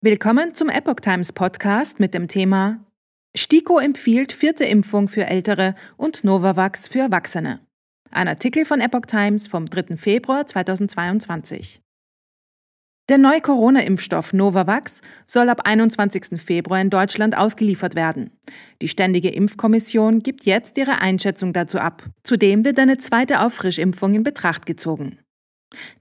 [0.00, 2.86] Willkommen zum Epoch Times Podcast mit dem Thema
[3.36, 7.58] STIKO empfiehlt vierte Impfung für Ältere und Novavax für Erwachsene.
[8.12, 9.96] Ein Artikel von Epoch Times vom 3.
[9.96, 11.80] Februar 2022.
[13.08, 16.40] Der neue Corona-Impfstoff Novavax soll ab 21.
[16.40, 18.30] Februar in Deutschland ausgeliefert werden.
[18.80, 22.04] Die Ständige Impfkommission gibt jetzt ihre Einschätzung dazu ab.
[22.22, 25.18] Zudem wird eine zweite Auffrischimpfung in Betracht gezogen.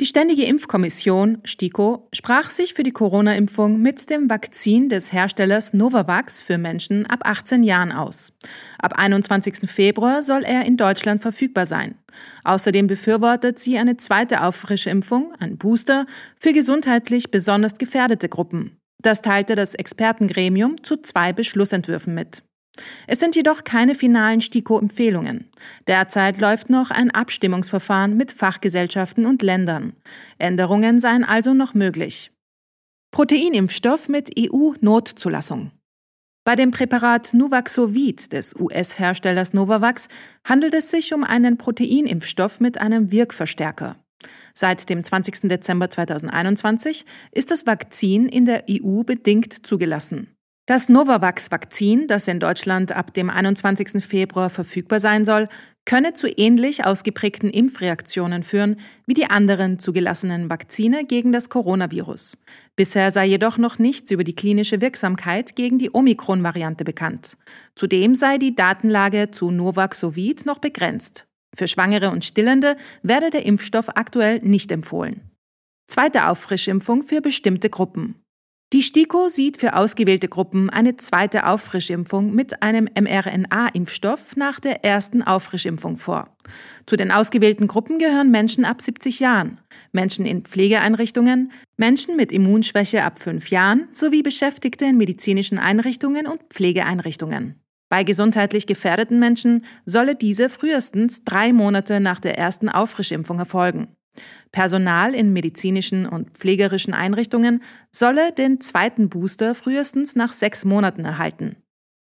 [0.00, 6.40] Die Ständige Impfkommission STIKO sprach sich für die Corona-Impfung mit dem Vakzin des Herstellers Novavax
[6.40, 8.32] für Menschen ab 18 Jahren aus.
[8.78, 9.68] Ab 21.
[9.68, 11.96] Februar soll er in Deutschland verfügbar sein.
[12.44, 16.06] Außerdem befürwortet sie eine zweite Auffrischimpfung, ein Booster,
[16.38, 18.76] für gesundheitlich besonders gefährdete Gruppen.
[19.02, 22.42] Das teilte das Expertengremium zu zwei Beschlussentwürfen mit.
[23.06, 25.48] Es sind jedoch keine finalen STIKO-Empfehlungen.
[25.86, 29.94] Derzeit läuft noch ein Abstimmungsverfahren mit Fachgesellschaften und Ländern.
[30.38, 32.30] Änderungen seien also noch möglich.
[33.12, 35.70] Proteinimpfstoff mit EU-Notzulassung.
[36.44, 40.06] Bei dem Präparat Nuvaxovid des US-Herstellers Novavax
[40.44, 43.96] handelt es sich um einen Proteinimpfstoff mit einem Wirkverstärker.
[44.54, 45.48] Seit dem 20.
[45.48, 50.35] Dezember 2021 ist das Vakzin in der EU bedingt zugelassen.
[50.68, 54.04] Das Novavax-Vakzin, das in Deutschland ab dem 21.
[54.04, 55.48] Februar verfügbar sein soll,
[55.84, 62.36] könne zu ähnlich ausgeprägten Impfreaktionen führen wie die anderen zugelassenen Vakzine gegen das Coronavirus.
[62.74, 67.36] Bisher sei jedoch noch nichts über die klinische Wirksamkeit gegen die Omikron-Variante bekannt.
[67.76, 71.28] Zudem sei die Datenlage zu Novaxovid noch begrenzt.
[71.54, 75.30] Für Schwangere und Stillende werde der Impfstoff aktuell nicht empfohlen.
[75.86, 78.16] Zweite Auffrischimpfung für bestimmte Gruppen.
[78.72, 85.22] Die STIKO sieht für ausgewählte Gruppen eine zweite Auffrischimpfung mit einem mRNA-Impfstoff nach der ersten
[85.22, 86.36] Auffrischimpfung vor.
[86.84, 89.60] Zu den ausgewählten Gruppen gehören Menschen ab 70 Jahren,
[89.92, 96.42] Menschen in Pflegeeinrichtungen, Menschen mit Immunschwäche ab 5 Jahren sowie Beschäftigte in medizinischen Einrichtungen und
[96.50, 97.60] Pflegeeinrichtungen.
[97.88, 103.94] Bei gesundheitlich gefährdeten Menschen solle diese frühestens drei Monate nach der ersten Auffrischimpfung erfolgen.
[104.52, 111.56] Personal in medizinischen und pflegerischen Einrichtungen solle den zweiten Booster frühestens nach sechs Monaten erhalten.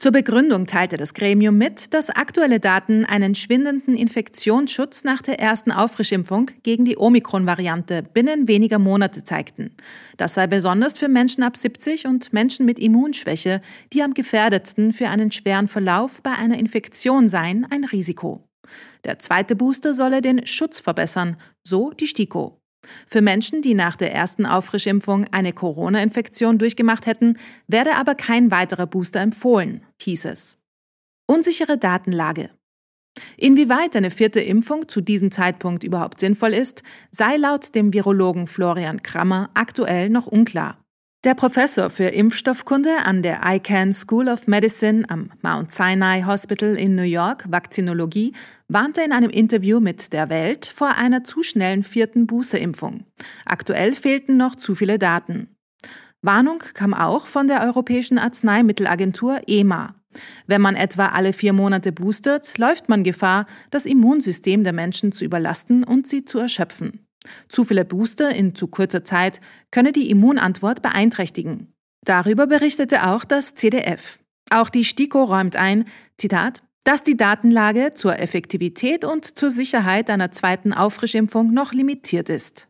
[0.00, 5.70] Zur Begründung teilte das Gremium mit, dass aktuelle Daten einen schwindenden Infektionsschutz nach der ersten
[5.70, 9.76] Auffrischimpfung gegen die Omikron-Variante binnen weniger Monate zeigten.
[10.16, 13.60] Das sei besonders für Menschen ab 70 und Menschen mit Immunschwäche,
[13.92, 18.49] die am gefährdetsten für einen schweren Verlauf bei einer Infektion seien, ein Risiko.
[19.04, 22.60] Der zweite Booster solle den Schutz verbessern, so die STIKO.
[23.06, 27.36] Für Menschen, die nach der ersten Auffrischimpfung eine Corona-Infektion durchgemacht hätten,
[27.66, 30.58] werde aber kein weiterer Booster empfohlen, hieß es.
[31.26, 32.50] Unsichere Datenlage.
[33.36, 39.02] Inwieweit eine vierte Impfung zu diesem Zeitpunkt überhaupt sinnvoll ist, sei laut dem Virologen Florian
[39.02, 40.79] Krammer aktuell noch unklar.
[41.22, 46.94] Der Professor für Impfstoffkunde an der ICANN School of Medicine am Mount Sinai Hospital in
[46.94, 48.32] New York, Vakzinologie,
[48.68, 53.04] warnte in einem Interview mit der Welt vor einer zu schnellen vierten Boosterimpfung.
[53.44, 55.54] Aktuell fehlten noch zu viele Daten.
[56.22, 59.96] Warnung kam auch von der Europäischen Arzneimittelagentur EMA.
[60.46, 65.26] Wenn man etwa alle vier Monate boostert, läuft man Gefahr, das Immunsystem der Menschen zu
[65.26, 67.09] überlasten und sie zu erschöpfen.
[67.48, 71.72] Zu viele Booster in zu kurzer Zeit könne die Immunantwort beeinträchtigen.
[72.04, 74.18] Darüber berichtete auch das CDF.
[74.50, 75.84] Auch die STIKO räumt ein,
[76.16, 82.69] Zitat, dass die Datenlage zur Effektivität und zur Sicherheit einer zweiten Auffrischimpfung noch limitiert ist.